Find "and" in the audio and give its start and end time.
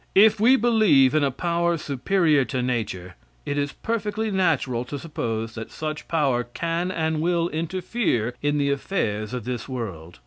6.89-7.21